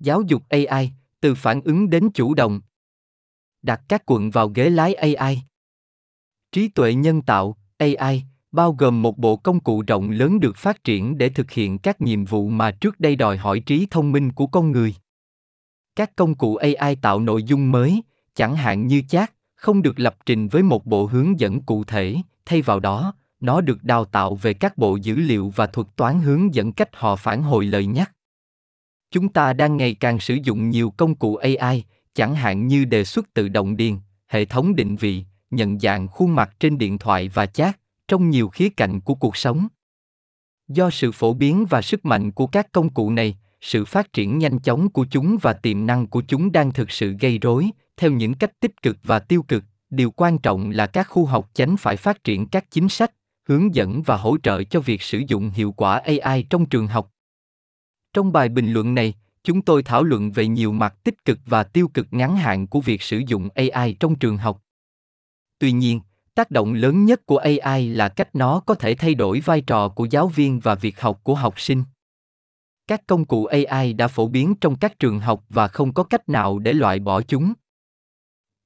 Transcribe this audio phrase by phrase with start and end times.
[0.00, 2.60] Giáo dục AI, từ phản ứng đến chủ động.
[3.62, 5.42] Đặt các quận vào ghế lái AI.
[6.52, 10.84] Trí tuệ nhân tạo, AI, bao gồm một bộ công cụ rộng lớn được phát
[10.84, 14.32] triển để thực hiện các nhiệm vụ mà trước đây đòi hỏi trí thông minh
[14.32, 14.94] của con người.
[15.96, 18.02] Các công cụ AI tạo nội dung mới,
[18.34, 22.16] chẳng hạn như chat, không được lập trình với một bộ hướng dẫn cụ thể,
[22.44, 26.20] thay vào đó, nó được đào tạo về các bộ dữ liệu và thuật toán
[26.20, 28.12] hướng dẫn cách họ phản hồi lời nhắc.
[29.10, 31.84] Chúng ta đang ngày càng sử dụng nhiều công cụ AI,
[32.14, 33.96] chẳng hạn như đề xuất tự động điền,
[34.28, 38.48] hệ thống định vị, nhận dạng khuôn mặt trên điện thoại và chat, trong nhiều
[38.48, 39.68] khía cạnh của cuộc sống.
[40.68, 44.38] Do sự phổ biến và sức mạnh của các công cụ này, sự phát triển
[44.38, 48.10] nhanh chóng của chúng và tiềm năng của chúng đang thực sự gây rối, theo
[48.10, 49.64] những cách tích cực và tiêu cực.
[49.90, 53.12] Điều quan trọng là các khu học chánh phải phát triển các chính sách,
[53.48, 57.12] hướng dẫn và hỗ trợ cho việc sử dụng hiệu quả AI trong trường học.
[58.12, 59.14] Trong bài bình luận này,
[59.44, 62.80] chúng tôi thảo luận về nhiều mặt tích cực và tiêu cực ngắn hạn của
[62.80, 64.62] việc sử dụng AI trong trường học.
[65.58, 66.00] Tuy nhiên,
[66.34, 69.88] tác động lớn nhất của AI là cách nó có thể thay đổi vai trò
[69.88, 71.84] của giáo viên và việc học của học sinh.
[72.86, 76.28] Các công cụ AI đã phổ biến trong các trường học và không có cách
[76.28, 77.52] nào để loại bỏ chúng.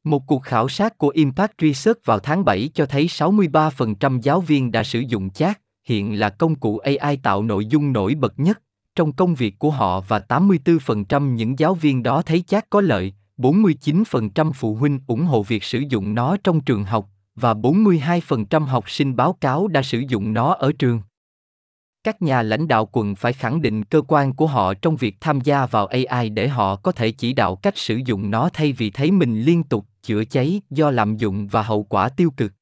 [0.05, 4.73] Một cuộc khảo sát của Impact Research vào tháng 7 cho thấy 63% giáo viên
[4.73, 8.64] đã sử dụng chat, hiện là công cụ AI tạo nội dung nổi bật nhất
[8.97, 13.15] trong công việc của họ và 84% những giáo viên đó thấy chat có lợi,
[13.39, 18.91] 49% phụ huynh ủng hộ việc sử dụng nó trong trường học và 42% học
[18.91, 21.01] sinh báo cáo đã sử dụng nó ở trường.
[22.05, 25.41] Các nhà lãnh đạo quận phải khẳng định cơ quan của họ trong việc tham
[25.41, 28.91] gia vào AI để họ có thể chỉ đạo cách sử dụng nó thay vì
[28.91, 32.53] thấy mình liên tục chữa cháy do lạm dụng và hậu quả tiêu cực.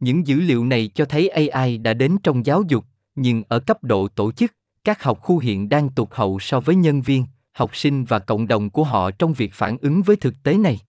[0.00, 2.84] Những dữ liệu này cho thấy AI đã đến trong giáo dục,
[3.14, 4.52] nhưng ở cấp độ tổ chức,
[4.84, 8.48] các học khu hiện đang tụt hậu so với nhân viên, học sinh và cộng
[8.48, 10.80] đồng của họ trong việc phản ứng với thực tế này.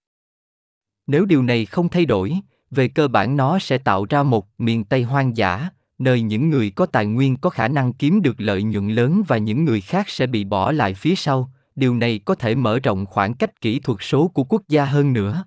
[1.08, 2.34] Nếu điều này không thay đổi,
[2.72, 5.70] về cơ bản nó sẽ tạo ra một miền Tây hoang dã,
[6.00, 9.38] nơi những người có tài nguyên có khả năng kiếm được lợi nhuận lớn và
[9.38, 13.06] những người khác sẽ bị bỏ lại phía sau, điều này có thể mở rộng
[13.06, 15.46] khoảng cách kỹ thuật số của quốc gia hơn nữa.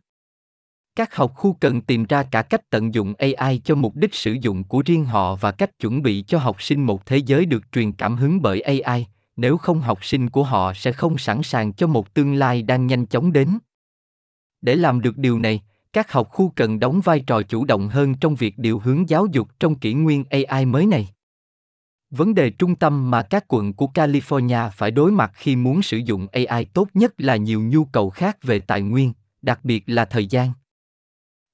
[0.97, 4.33] Các học khu cần tìm ra cả cách tận dụng AI cho mục đích sử
[4.33, 7.73] dụng của riêng họ và cách chuẩn bị cho học sinh một thế giới được
[7.73, 11.73] truyền cảm hứng bởi AI, nếu không học sinh của họ sẽ không sẵn sàng
[11.73, 13.59] cho một tương lai đang nhanh chóng đến.
[14.61, 15.61] Để làm được điều này,
[15.93, 19.27] các học khu cần đóng vai trò chủ động hơn trong việc điều hướng giáo
[19.27, 21.09] dục trong kỷ nguyên AI mới này.
[22.11, 25.97] Vấn đề trung tâm mà các quận của California phải đối mặt khi muốn sử
[25.97, 30.05] dụng AI tốt nhất là nhiều nhu cầu khác về tài nguyên, đặc biệt là
[30.05, 30.51] thời gian.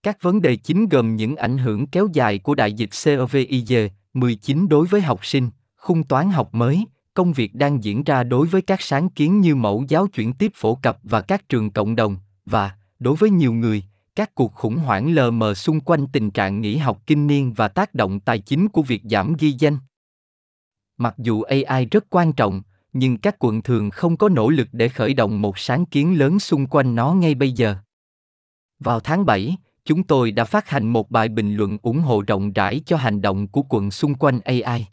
[0.03, 4.87] Các vấn đề chính gồm những ảnh hưởng kéo dài của đại dịch COVID-19 đối
[4.87, 8.83] với học sinh, khung toán học mới, công việc đang diễn ra đối với các
[8.83, 12.73] sáng kiến như mẫu giáo chuyển tiếp phổ cập và các trường cộng đồng, và,
[12.99, 13.85] đối với nhiều người,
[14.17, 17.69] các cuộc khủng hoảng lờ mờ xung quanh tình trạng nghỉ học kinh niên và
[17.69, 19.79] tác động tài chính của việc giảm ghi danh.
[20.97, 24.89] Mặc dù AI rất quan trọng, nhưng các quận thường không có nỗ lực để
[24.89, 27.77] khởi động một sáng kiến lớn xung quanh nó ngay bây giờ.
[28.79, 32.53] Vào tháng 7, chúng tôi đã phát hành một bài bình luận ủng hộ rộng
[32.53, 34.87] rãi cho hành động của quận xung quanh AI.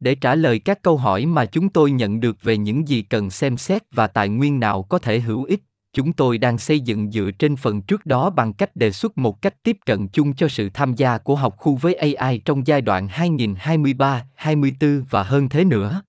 [0.00, 3.30] Để trả lời các câu hỏi mà chúng tôi nhận được về những gì cần
[3.30, 5.60] xem xét và tài nguyên nào có thể hữu ích,
[5.92, 9.42] chúng tôi đang xây dựng dựa trên phần trước đó bằng cách đề xuất một
[9.42, 12.80] cách tiếp cận chung cho sự tham gia của học khu với AI trong giai
[12.80, 16.02] đoạn 2023-24 và hơn thế nữa.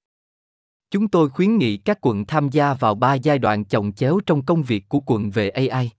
[0.91, 4.45] Chúng tôi khuyến nghị các quận tham gia vào ba giai đoạn chồng chéo trong
[4.45, 5.90] công việc của quận về AI.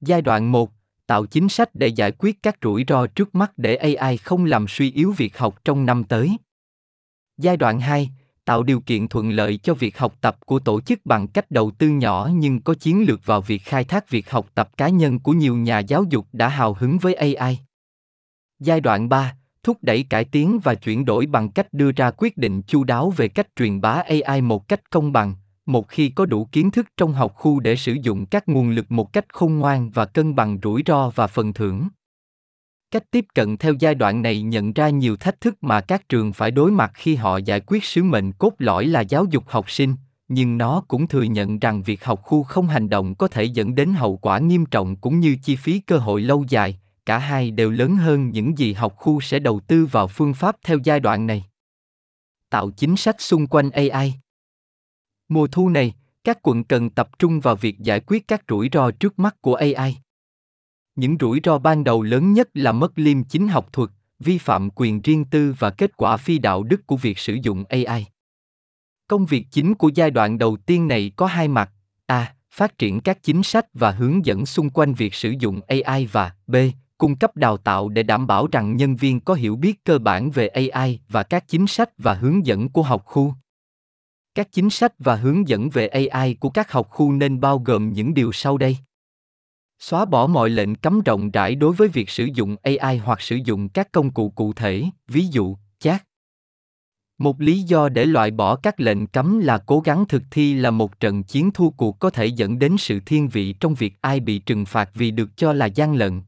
[0.00, 0.72] Giai đoạn 1,
[1.06, 4.66] tạo chính sách để giải quyết các rủi ro trước mắt để AI không làm
[4.68, 6.36] suy yếu việc học trong năm tới.
[7.38, 8.10] Giai đoạn 2,
[8.44, 11.70] tạo điều kiện thuận lợi cho việc học tập của tổ chức bằng cách đầu
[11.70, 15.18] tư nhỏ nhưng có chiến lược vào việc khai thác việc học tập cá nhân
[15.18, 17.58] của nhiều nhà giáo dục đã hào hứng với AI.
[18.60, 22.36] Giai đoạn 3, thúc đẩy cải tiến và chuyển đổi bằng cách đưa ra quyết
[22.36, 25.34] định chu đáo về cách truyền bá AI một cách công bằng,
[25.66, 28.90] một khi có đủ kiến thức trong học khu để sử dụng các nguồn lực
[28.90, 31.88] một cách khôn ngoan và cân bằng rủi ro và phần thưởng.
[32.90, 36.32] Cách tiếp cận theo giai đoạn này nhận ra nhiều thách thức mà các trường
[36.32, 39.70] phải đối mặt khi họ giải quyết sứ mệnh cốt lõi là giáo dục học
[39.70, 39.94] sinh,
[40.28, 43.74] nhưng nó cũng thừa nhận rằng việc học khu không hành động có thể dẫn
[43.74, 47.50] đến hậu quả nghiêm trọng cũng như chi phí cơ hội lâu dài, cả hai
[47.50, 51.00] đều lớn hơn những gì học khu sẽ đầu tư vào phương pháp theo giai
[51.00, 51.44] đoạn này.
[52.50, 54.14] Tạo chính sách xung quanh ai
[55.28, 55.94] mùa thu này
[56.24, 59.54] các quận cần tập trung vào việc giải quyết các rủi ro trước mắt của
[59.54, 59.96] ai
[60.96, 64.70] những rủi ro ban đầu lớn nhất là mất liêm chính học thuật, vi phạm
[64.74, 68.06] quyền riêng tư và kết quả phi đạo đức của việc sử dụng AI.
[69.08, 71.70] Công việc chính của giai đoạn đầu tiên này có hai mặt.
[72.06, 72.34] A.
[72.50, 76.32] Phát triển các chính sách và hướng dẫn xung quanh việc sử dụng AI và
[76.46, 76.56] B.
[76.98, 80.30] Cung cấp đào tạo để đảm bảo rằng nhân viên có hiểu biết cơ bản
[80.30, 83.34] về AI và các chính sách và hướng dẫn của học khu.
[84.34, 87.92] Các chính sách và hướng dẫn về AI của các học khu nên bao gồm
[87.92, 88.76] những điều sau đây.
[89.78, 93.36] Xóa bỏ mọi lệnh cấm rộng rãi đối với việc sử dụng AI hoặc sử
[93.44, 96.04] dụng các công cụ cụ thể, ví dụ, chat.
[97.18, 100.70] Một lý do để loại bỏ các lệnh cấm là cố gắng thực thi là
[100.70, 104.20] một trận chiến thua cuộc có thể dẫn đến sự thiên vị trong việc ai
[104.20, 106.22] bị trừng phạt vì được cho là gian lận.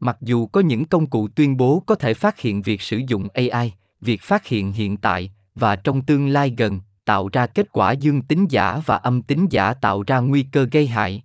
[0.00, 3.28] Mặc dù có những công cụ tuyên bố có thể phát hiện việc sử dụng
[3.34, 7.92] AI, việc phát hiện hiện tại và trong tương lai gần tạo ra kết quả
[7.92, 11.22] dương tính giả và âm tính giả tạo ra nguy cơ gây hại.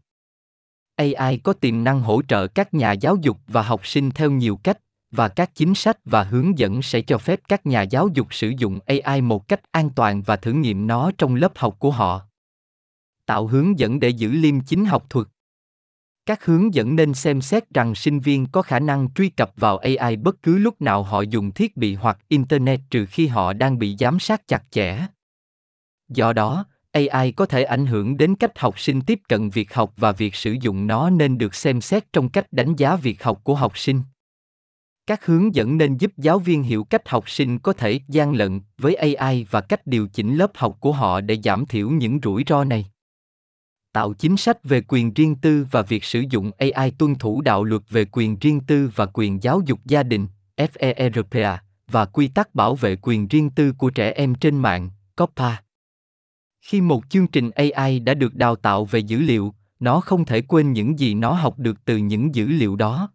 [0.95, 4.60] AI có tiềm năng hỗ trợ các nhà giáo dục và học sinh theo nhiều
[4.63, 4.78] cách,
[5.12, 8.54] và các chính sách và hướng dẫn sẽ cho phép các nhà giáo dục sử
[8.57, 12.22] dụng AI một cách an toàn và thử nghiệm nó trong lớp học của họ.
[13.25, 15.28] Tạo hướng dẫn để giữ liêm chính học thuật.
[16.25, 19.77] Các hướng dẫn nên xem xét rằng sinh viên có khả năng truy cập vào
[19.77, 23.79] AI bất cứ lúc nào họ dùng thiết bị hoặc internet trừ khi họ đang
[23.79, 25.07] bị giám sát chặt chẽ.
[26.09, 29.94] Do đó, AI có thể ảnh hưởng đến cách học sinh tiếp cận việc học
[29.97, 33.41] và việc sử dụng nó nên được xem xét trong cách đánh giá việc học
[33.44, 34.01] của học sinh.
[35.07, 38.62] Các hướng dẫn nên giúp giáo viên hiểu cách học sinh có thể gian lận
[38.77, 42.44] với AI và cách điều chỉnh lớp học của họ để giảm thiểu những rủi
[42.47, 42.91] ro này.
[43.93, 47.63] Tạo chính sách về quyền riêng tư và việc sử dụng AI tuân thủ đạo
[47.63, 50.27] luật về quyền riêng tư và quyền giáo dục gia đình,
[50.57, 51.57] FERPA,
[51.88, 55.61] và quy tắc bảo vệ quyền riêng tư của trẻ em trên mạng, COPPA.
[56.61, 60.41] Khi một chương trình AI đã được đào tạo về dữ liệu, nó không thể
[60.41, 63.11] quên những gì nó học được từ những dữ liệu đó.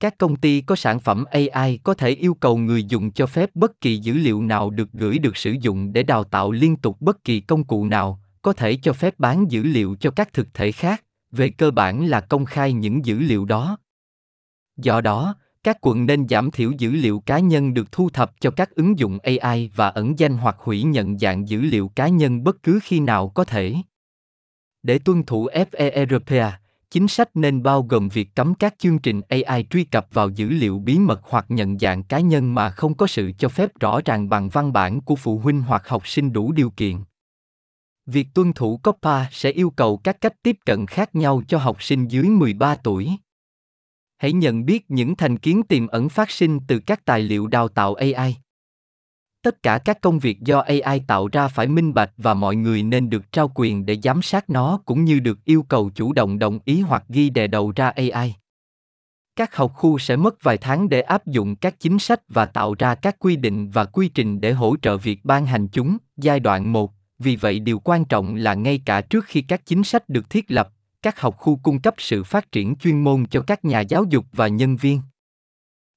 [0.00, 3.50] Các công ty có sản phẩm AI có thể yêu cầu người dùng cho phép
[3.54, 7.00] bất kỳ dữ liệu nào được gửi được sử dụng để đào tạo liên tục
[7.00, 10.54] bất kỳ công cụ nào, có thể cho phép bán dữ liệu cho các thực
[10.54, 13.78] thể khác, về cơ bản là công khai những dữ liệu đó.
[14.76, 18.50] Do đó, các quận nên giảm thiểu dữ liệu cá nhân được thu thập cho
[18.50, 22.44] các ứng dụng AI và ẩn danh hoặc hủy nhận dạng dữ liệu cá nhân
[22.44, 23.74] bất cứ khi nào có thể.
[24.82, 26.50] Để tuân thủ FERPA,
[26.90, 30.48] chính sách nên bao gồm việc cấm các chương trình AI truy cập vào dữ
[30.48, 34.00] liệu bí mật hoặc nhận dạng cá nhân mà không có sự cho phép rõ
[34.04, 36.96] ràng bằng văn bản của phụ huynh hoặc học sinh đủ điều kiện.
[38.12, 41.82] Việc tuân thủ COPPA sẽ yêu cầu các cách tiếp cận khác nhau cho học
[41.82, 43.10] sinh dưới 13 tuổi.
[44.18, 47.68] Hãy nhận biết những thành kiến tiềm ẩn phát sinh từ các tài liệu đào
[47.68, 48.36] tạo AI.
[49.42, 52.82] Tất cả các công việc do AI tạo ra phải minh bạch và mọi người
[52.82, 56.38] nên được trao quyền để giám sát nó cũng như được yêu cầu chủ động
[56.38, 58.34] đồng ý hoặc ghi đề đầu ra AI.
[59.36, 62.74] Các học khu sẽ mất vài tháng để áp dụng các chính sách và tạo
[62.78, 66.40] ra các quy định và quy trình để hỗ trợ việc ban hành chúng, giai
[66.40, 66.92] đoạn 1.
[67.22, 70.50] Vì vậy điều quan trọng là ngay cả trước khi các chính sách được thiết
[70.50, 70.68] lập,
[71.02, 74.24] các học khu cung cấp sự phát triển chuyên môn cho các nhà giáo dục
[74.32, 75.00] và nhân viên.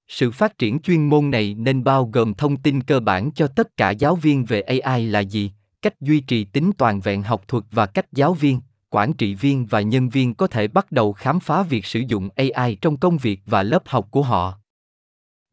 [0.07, 3.77] Sự phát triển chuyên môn này nên bao gồm thông tin cơ bản cho tất
[3.77, 5.51] cả giáo viên về ai là gì
[5.81, 9.65] cách duy trì tính toàn vẹn học thuật và cách giáo viên quản trị viên
[9.65, 13.17] và nhân viên có thể bắt đầu khám phá việc sử dụng ai trong công
[13.17, 14.59] việc và lớp học của họ.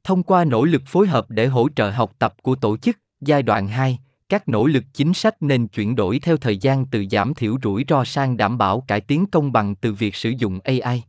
[0.05, 3.43] Thông qua nỗ lực phối hợp để hỗ trợ học tập của tổ chức giai
[3.43, 3.99] đoạn 2,
[4.33, 7.85] các nỗ lực chính sách nên chuyển đổi theo thời gian từ giảm thiểu rủi
[7.89, 11.03] ro sang đảm bảo cải tiến công bằng từ việc sử dụng AI.